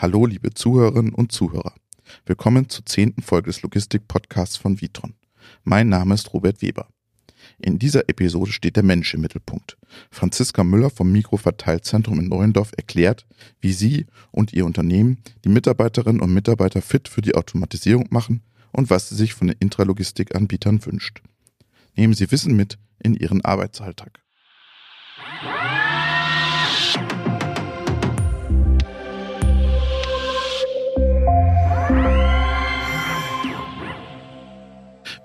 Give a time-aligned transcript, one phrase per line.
[0.00, 1.74] Hallo, liebe Zuhörerinnen und Zuhörer.
[2.24, 5.14] Willkommen zur zehnten Folge des Logistik-Podcasts von Vitron.
[5.64, 6.86] Mein Name ist Robert Weber.
[7.58, 9.76] In dieser Episode steht der Mensch im Mittelpunkt.
[10.12, 13.26] Franziska Müller vom Mikroverteilzentrum in Neuendorf erklärt,
[13.60, 18.90] wie sie und ihr Unternehmen die Mitarbeiterinnen und Mitarbeiter fit für die Automatisierung machen und
[18.90, 21.22] was sie sich von den Intralogistikanbietern wünscht.
[21.96, 24.20] Nehmen Sie Wissen mit in Ihren Arbeitsalltag.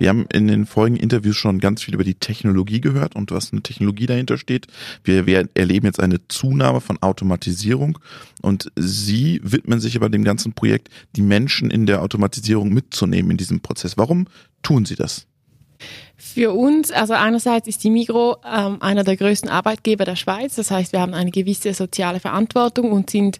[0.03, 3.53] Wir haben in den vorigen Interviews schon ganz viel über die Technologie gehört und was
[3.53, 4.67] eine Technologie dahinter steht.
[5.05, 7.99] Wir, wir erleben jetzt eine Zunahme von Automatisierung
[8.41, 13.38] und Sie widmen sich aber dem ganzen Projekt, die Menschen in der Automatisierung mitzunehmen in
[13.38, 13.95] diesem Prozess.
[13.95, 14.27] Warum
[14.61, 15.25] tun Sie das?
[16.17, 20.55] Für uns, also einerseits ist die Migro ähm, einer der größten Arbeitgeber der Schweiz.
[20.55, 23.39] Das heißt, wir haben eine gewisse soziale Verantwortung und sind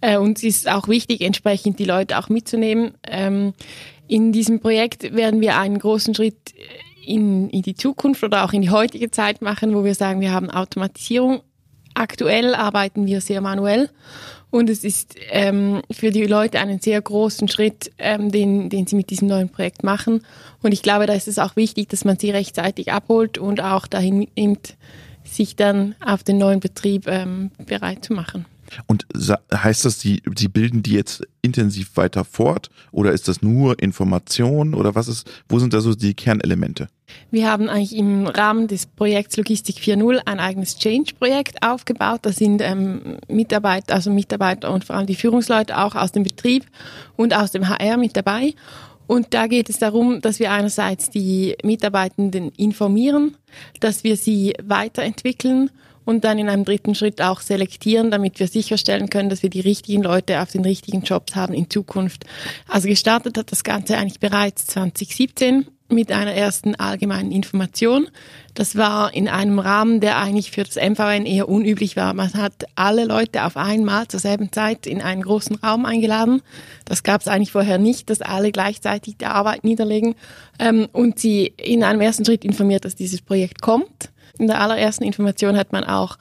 [0.00, 2.92] äh, uns ist auch wichtig, entsprechend die Leute auch mitzunehmen.
[3.02, 3.54] Ähm,
[4.08, 6.54] in diesem Projekt werden wir einen großen Schritt
[7.04, 10.32] in, in die Zukunft oder auch in die heutige Zeit machen, wo wir sagen, wir
[10.32, 11.42] haben Automatisierung.
[11.94, 13.88] Aktuell arbeiten wir sehr manuell
[14.50, 18.96] und es ist ähm, für die Leute einen sehr großen Schritt, ähm, den, den sie
[18.96, 20.22] mit diesem neuen Projekt machen.
[20.62, 23.86] Und ich glaube, da ist es auch wichtig, dass man sie rechtzeitig abholt und auch
[23.86, 24.76] dahin mitnimmt,
[25.24, 28.46] sich dann auf den neuen Betrieb ähm, bereit zu machen.
[28.86, 29.06] Und
[29.52, 34.74] heißt das, Sie, Sie bilden die jetzt intensiv weiter fort oder ist das nur Information
[34.74, 36.88] oder was ist, wo sind da so die Kernelemente?
[37.30, 42.20] Wir haben eigentlich im Rahmen des Projekts Logistik 4.0 ein eigenes Change-Projekt aufgebaut.
[42.22, 46.66] Da sind ähm, Mitarbeiter, also Mitarbeiter und vor allem die Führungsleute auch aus dem Betrieb
[47.16, 48.54] und aus dem HR mit dabei.
[49.06, 53.36] Und da geht es darum, dass wir einerseits die Mitarbeitenden informieren,
[53.80, 55.70] dass wir sie weiterentwickeln
[56.06, 59.60] und dann in einem dritten Schritt auch selektieren, damit wir sicherstellen können, dass wir die
[59.60, 62.24] richtigen Leute auf den richtigen Jobs haben in Zukunft.
[62.66, 68.08] Also gestartet hat das Ganze eigentlich bereits 2017 mit einer ersten allgemeinen Information.
[68.54, 72.14] Das war in einem Rahmen, der eigentlich für das MVN eher unüblich war.
[72.14, 76.42] Man hat alle Leute auf einmal zur selben Zeit in einen großen Raum eingeladen.
[76.84, 80.14] Das gab es eigentlich vorher nicht, dass alle gleichzeitig die Arbeit niederlegen
[80.58, 84.10] ähm, und sie in einem ersten Schritt informiert, dass dieses Projekt kommt.
[84.38, 86.16] In der allerersten Information hat man auch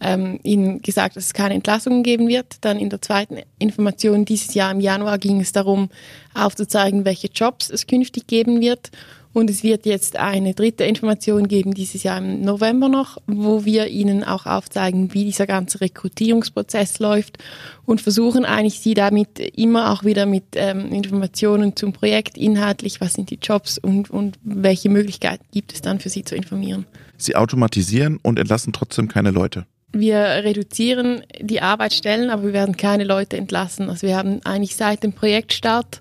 [0.00, 2.58] ähm, ihnen gesagt, dass es keine Entlassungen geben wird.
[2.60, 5.88] Dann in der zweiten Information dieses Jahr im Januar ging es darum,
[6.34, 8.90] aufzuzeigen, welche Jobs es künftig geben wird.
[9.36, 13.88] Und es wird jetzt eine dritte Information geben, dieses Jahr im November noch, wo wir
[13.88, 17.36] Ihnen auch aufzeigen, wie dieser ganze Rekrutierungsprozess läuft
[17.84, 23.12] und versuchen eigentlich Sie damit immer auch wieder mit ähm, Informationen zum Projekt inhaltlich, was
[23.12, 26.86] sind die Jobs und, und welche Möglichkeiten gibt es dann für Sie zu informieren.
[27.18, 29.66] Sie automatisieren und entlassen trotzdem keine Leute.
[29.92, 33.90] Wir reduzieren die Arbeitsstellen, aber wir werden keine Leute entlassen.
[33.90, 36.00] Also wir haben eigentlich seit dem Projektstart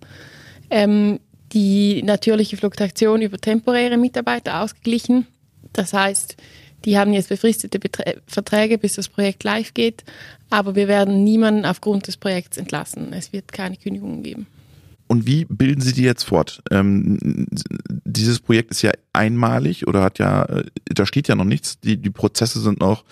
[0.70, 1.20] ähm,
[1.54, 5.28] die natürliche Fluktuation über temporäre Mitarbeiter ausgeglichen.
[5.74, 6.38] Das heißt,
[6.86, 10.04] die haben jetzt befristete Beträ Verträge, bis das Projekt live geht,
[10.50, 13.12] aber wir werden niemanden aufgrund des Projekts entlassen.
[13.14, 14.48] Es wird keine Kündigungen geben.
[15.08, 16.64] Und wie bilden Sie die jetzt fort?
[16.72, 17.48] Ähm,
[18.06, 21.80] dieses Projekt ist ja einmalig oder hat ja, äh, da steht ja noch nichts.
[21.80, 23.04] Die, die Prozesse sind noch,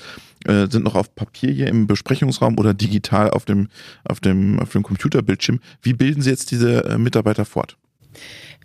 [0.46, 3.70] äh, sind noch auf Papier hier im Besprechungsraum oder digital auf dem,
[4.06, 5.60] auf dem, auf dem Computerbildschirm.
[5.84, 7.78] Wie bilden Sie jetzt diese äh, Mitarbeiter fort?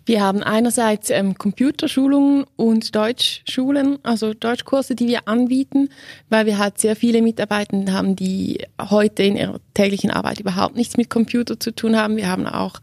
[0.09, 5.89] Wir haben einerseits ähm, Computerschulungen und Deutschschulen, also Deutschkurse, die wir anbieten,
[6.29, 10.97] weil wir halt sehr viele Mitarbeitende haben, die heute in ihrer täglichen Arbeit überhaupt nichts
[10.97, 12.17] mit Computer zu tun haben.
[12.17, 12.79] Wir haben auch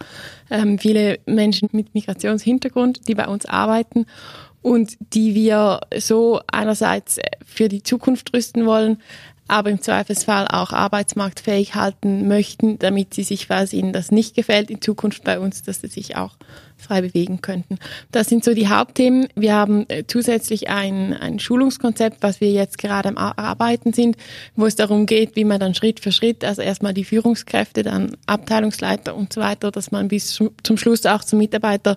[0.51, 4.07] ähm, viele Menschen mit Migrationshintergrund, die bei uns arbeiten
[4.67, 9.01] und die wir so einerseits für die Zukunft rüsten wollen,
[9.47, 14.69] aber im Zweifelsfall auch arbeitsmarktfähig halten möchten, damit sie sich, falls ihnen das nicht gefällt
[14.69, 16.33] in Zukunft bei uns, dass sie sich auch
[16.77, 17.79] frei bewegen könnten.
[18.11, 19.29] Das sind so die Hauptthemen.
[19.37, 24.17] Wir haben äh, zusätzlich ein, ein Schulungskonzept, was wir jetzt gerade am Arbeiten sind,
[24.57, 28.17] wo es darum geht, wie man dann Schritt für Schritt, also erstmal die Führungskräfte, dann
[28.27, 31.97] Abteilungsleiter und so weiter, dass man bis zum Schluss auch zum Mitarbeiter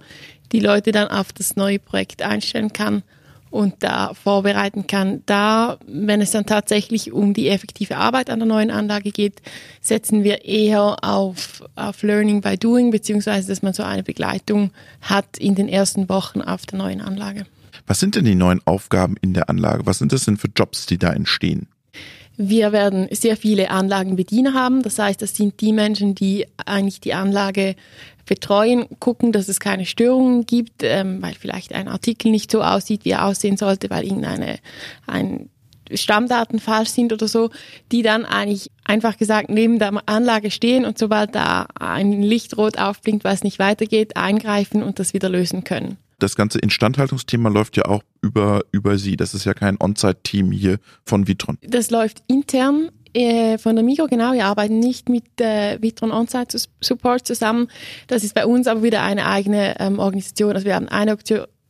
[0.51, 3.03] die Leute dann auf das neue Projekt einstellen kann
[3.49, 5.23] und da vorbereiten kann.
[5.25, 9.41] Da, wenn es dann tatsächlich um die effektive Arbeit an der neuen Anlage geht,
[9.81, 15.37] setzen wir eher auf, auf Learning by Doing, beziehungsweise dass man so eine Begleitung hat
[15.37, 17.45] in den ersten Wochen auf der neuen Anlage.
[17.87, 19.85] Was sind denn die neuen Aufgaben in der Anlage?
[19.85, 21.67] Was sind das denn für Jobs, die da entstehen?
[22.41, 24.81] Wir werden sehr viele Anlagenbediener haben.
[24.81, 27.75] Das heißt, das sind die Menschen, die eigentlich die Anlage
[28.25, 33.03] betreuen, gucken, dass es keine Störungen gibt, ähm, weil vielleicht ein Artikel nicht so aussieht,
[33.03, 34.59] wie er aussehen sollte, weil irgendeine
[35.05, 35.49] ein
[35.93, 37.49] Stammdaten falsch sind oder so,
[37.91, 43.25] die dann eigentlich einfach gesagt neben der Anlage stehen und sobald da ein Lichtrot aufblinkt,
[43.25, 45.97] weil es nicht weitergeht, eingreifen und das wieder lösen können.
[46.19, 49.17] Das ganze Instandhaltungsthema läuft ja auch über, über Sie.
[49.17, 51.57] Das ist ja kein On-Site-Team hier von Vitron.
[51.61, 56.59] Das läuft intern äh, von der Migro, genau, wir arbeiten nicht mit äh, Vitron On-Site
[56.81, 57.67] Support zusammen.
[58.07, 60.53] Das ist bei uns aber wieder eine eigene ähm, Organisation.
[60.53, 61.17] Also wir haben eine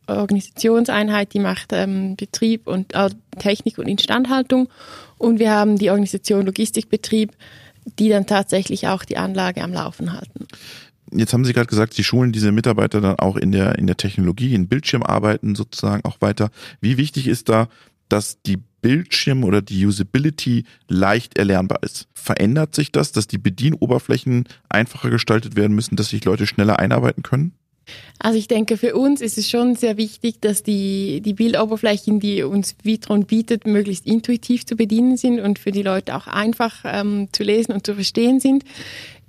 [0.06, 4.68] Organisationseinheit, die macht ähm, Betrieb und äh, Technik und Instandhaltung.
[5.16, 7.32] Und wir haben die Organisation Logistikbetrieb,
[7.98, 10.46] die dann tatsächlich auch die Anlage am Laufen halten.
[11.12, 13.96] Jetzt haben Sie gerade gesagt, Sie schulen diese Mitarbeiter dann auch in der, in der
[13.96, 16.50] Technologie, in Bildschirmarbeiten sozusagen auch weiter.
[16.80, 17.68] Wie wichtig ist da,
[18.08, 22.08] dass die Bildschirm oder die Usability leicht erlernbar ist.
[22.14, 27.22] Verändert sich das, dass die Bedienoberflächen einfacher gestaltet werden müssen, dass sich Leute schneller einarbeiten
[27.22, 27.52] können?
[28.18, 32.42] Also ich denke, für uns ist es schon sehr wichtig, dass die, die Bildoberflächen, die
[32.42, 37.28] uns Vitron bietet, möglichst intuitiv zu bedienen sind und für die Leute auch einfach ähm,
[37.32, 38.64] zu lesen und zu verstehen sind.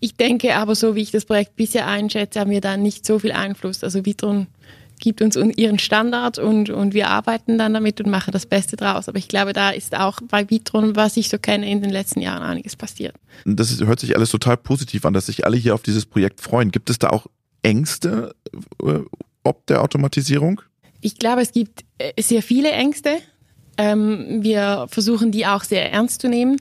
[0.02, 3.20] Ich denke aber, so wie ich das Projekt bisher einschätze, haben wir da nicht so
[3.20, 3.84] viel Einfluss.
[3.84, 4.48] Also Vitron
[5.00, 9.08] gibt uns ihren Standard und, und wir arbeiten dann damit und machen das Beste draus.
[9.08, 12.20] Aber ich glaube, da ist auch bei Vitron, was ich so kenne, in den letzten
[12.20, 13.16] Jahren einiges passiert.
[13.46, 16.72] Das hört sich alles total positiv an, dass sich alle hier auf dieses Projekt freuen.
[16.72, 17.28] Gibt es da auch
[17.64, 18.36] Ängste
[18.84, 19.00] äh,
[19.44, 20.62] ob der Automatisierung?
[21.02, 23.18] Ich glaube, es gibt äh, sehr viele Ängste.
[23.82, 26.58] Ähm, wir versuchen die auch sehr ernst zu nehmen.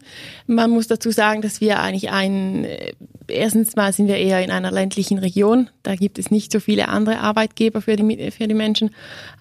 [0.46, 2.92] Man muss dazu sagen, dass wir eigentlich ein, äh,
[3.28, 5.68] erstens mal sind wir eher in einer ländlichen Region.
[5.82, 8.88] Da gibt es nicht so viele andere Arbeitgeber für die, für die Menschen.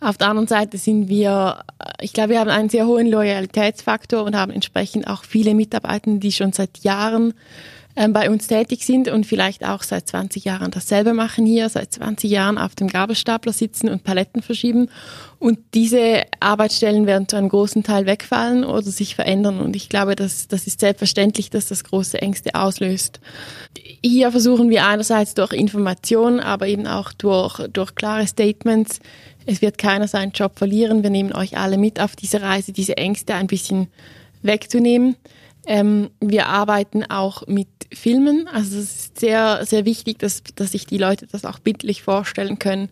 [0.01, 1.63] Auf der anderen Seite sind wir,
[2.01, 6.33] ich glaube, wir haben einen sehr hohen Loyalitätsfaktor und haben entsprechend auch viele Mitarbeiter, die
[6.33, 7.33] schon seit Jahren
[7.95, 12.29] bei uns tätig sind und vielleicht auch seit 20 Jahren dasselbe machen hier, seit 20
[12.29, 14.89] Jahren auf dem Gabelstapler sitzen und Paletten verschieben.
[15.37, 19.59] Und diese Arbeitsstellen werden zu einem großen Teil wegfallen oder sich verändern.
[19.59, 23.19] Und ich glaube, das, das ist selbstverständlich, dass das große Ängste auslöst.
[24.03, 28.99] Hier versuchen wir einerseits durch Information, aber eben auch durch, durch klare Statements,
[29.45, 31.03] es wird keiner seinen Job verlieren.
[31.03, 33.87] Wir nehmen euch alle mit auf diese Reise, diese Ängste ein bisschen
[34.41, 35.15] wegzunehmen.
[35.69, 38.47] Ähm, wir arbeiten auch mit Filmen.
[38.47, 42.57] Also es ist sehr, sehr wichtig, dass, dass sich die Leute das auch bildlich vorstellen
[42.57, 42.89] können.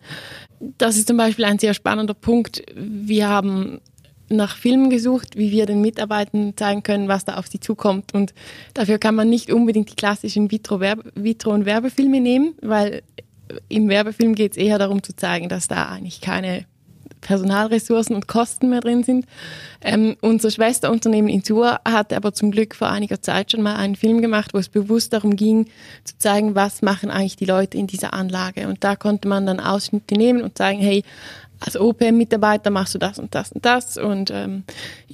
[0.60, 2.62] Das ist zum Beispiel ein sehr spannender Punkt.
[2.76, 3.80] Wir haben
[4.28, 8.14] nach Filmen gesucht, wie wir den Mitarbeitern zeigen können, was da auf sie zukommt.
[8.14, 8.32] Und
[8.74, 10.80] dafür kann man nicht unbedingt die klassischen Vitro,
[11.16, 13.02] Vitro und Werbefilme nehmen, weil
[13.68, 16.64] im Werbefilm geht es eher darum zu zeigen, dass da eigentlich keine
[17.20, 19.26] Personalressourcen und Kosten mehr drin sind.
[19.80, 24.20] Ähm, unser Schwesterunternehmen Insur hat aber zum Glück vor einiger Zeit schon mal einen Film
[24.20, 25.66] gemacht, wo es bewusst darum ging,
[26.04, 28.68] zu zeigen, was machen eigentlich die Leute in dieser Anlage.
[28.68, 31.04] Und da konnte man dann Ausschnitte nehmen und sagen, hey,
[31.60, 34.62] als OPM-Mitarbeiter machst du das und das und das und ähm,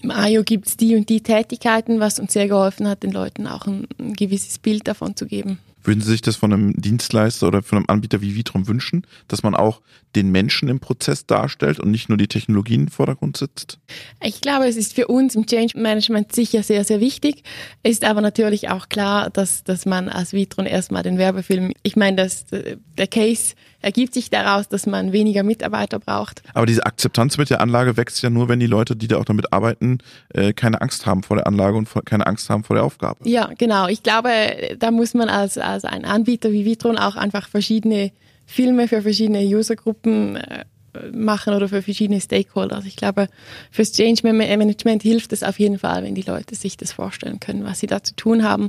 [0.02, 3.46] im IO gibt es die und die Tätigkeiten, was uns sehr geholfen hat, den Leuten
[3.46, 5.58] auch ein, ein gewisses Bild davon zu geben.
[5.84, 9.42] Würden Sie sich das von einem Dienstleister oder von einem Anbieter wie Vitrum wünschen, dass
[9.42, 9.82] man auch
[10.16, 13.78] den Menschen im Prozess darstellt und nicht nur die Technologien im Vordergrund sitzt?
[14.22, 17.42] Ich glaube, es ist für uns im Change Management sicher sehr, sehr wichtig.
[17.82, 22.16] Ist aber natürlich auch klar, dass, dass man als Vitron erstmal den Werbefilm, ich meine,
[22.16, 23.54] dass der Case
[23.84, 26.42] ergibt sich daraus, dass man weniger Mitarbeiter braucht.
[26.54, 29.26] Aber diese Akzeptanz mit der Anlage wächst ja nur, wenn die Leute, die da auch
[29.26, 29.98] damit arbeiten,
[30.30, 33.28] äh, keine Angst haben vor der Anlage und keine Angst haben vor der Aufgabe.
[33.28, 33.88] Ja, genau.
[33.88, 34.30] Ich glaube,
[34.78, 38.12] da muss man als, als ein Anbieter wie Vitron auch einfach verschiedene
[38.47, 40.64] Filme für verschiedene Usergruppen äh,
[41.12, 42.76] machen oder für verschiedene Stakeholder.
[42.76, 43.28] Also ich glaube,
[43.71, 47.64] fürs Change Management hilft es auf jeden Fall, wenn die Leute sich das vorstellen können,
[47.64, 48.69] was sie da zu tun haben.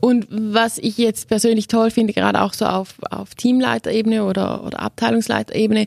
[0.00, 4.80] Und was ich jetzt persönlich toll finde, gerade auch so auf, auf Teamleiterebene oder, oder
[4.80, 5.86] Abteilungsleiterebene,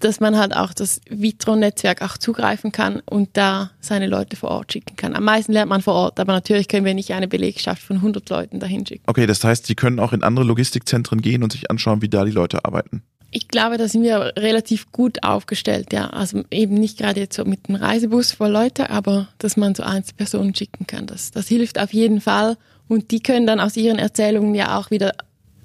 [0.00, 4.72] dass man halt auch das Vitron-Netzwerk auch zugreifen kann und da seine Leute vor Ort
[4.72, 5.14] schicken kann.
[5.14, 8.28] Am meisten lernt man vor Ort, aber natürlich können wir nicht eine Belegschaft von 100
[8.30, 9.04] Leuten dahin schicken.
[9.06, 12.24] Okay, das heißt, Sie können auch in andere Logistikzentren gehen und sich anschauen, wie da
[12.24, 13.02] die Leute arbeiten.
[13.32, 16.10] Ich glaube, da sind wir relativ gut aufgestellt, ja.
[16.10, 19.84] Also eben nicht gerade jetzt so mit einem Reisebus voll Leute, aber dass man so
[19.84, 21.06] Einzelpersonen schicken kann.
[21.06, 22.56] Das, das hilft auf jeden Fall.
[22.88, 25.12] Und die können dann aus ihren Erzählungen ja auch wieder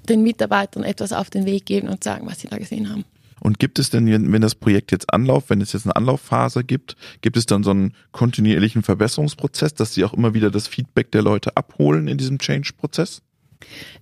[0.08, 3.04] den Mitarbeitern etwas auf den Weg geben und sagen, was sie da gesehen haben.
[3.46, 6.96] Und gibt es denn, wenn, das Projekt jetzt anläuft, wenn es jetzt eine Anlaufphase gibt,
[7.20, 11.22] gibt es dann so einen kontinuierlichen Verbesserungsprozess, dass Sie auch immer wieder das Feedback der
[11.22, 13.22] Leute abholen in diesem Change-Prozess?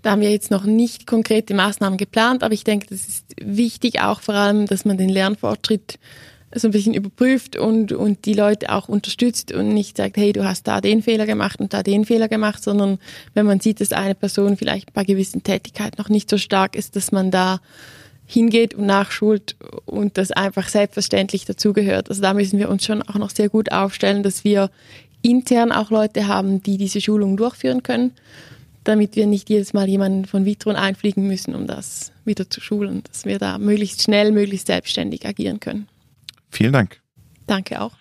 [0.00, 4.00] Da haben wir jetzt noch nicht konkrete Maßnahmen geplant, aber ich denke, das ist wichtig
[4.00, 5.98] auch vor allem, dass man den Lernfortschritt
[6.54, 10.46] so ein bisschen überprüft und, und die Leute auch unterstützt und nicht sagt, hey, du
[10.46, 12.98] hast da den Fehler gemacht und da den Fehler gemacht, sondern
[13.34, 16.96] wenn man sieht, dass eine Person vielleicht bei gewissen Tätigkeiten noch nicht so stark ist,
[16.96, 17.60] dass man da
[18.26, 22.08] hingeht und nachschult und das einfach selbstverständlich dazugehört.
[22.08, 24.70] Also da müssen wir uns schon auch noch sehr gut aufstellen, dass wir
[25.22, 28.12] intern auch Leute haben, die diese Schulung durchführen können,
[28.84, 33.02] damit wir nicht jedes Mal jemanden von Vitron einfliegen müssen, um das wieder zu schulen,
[33.10, 35.88] dass wir da möglichst schnell, möglichst selbstständig agieren können.
[36.50, 37.00] Vielen Dank.
[37.46, 37.92] Danke auch.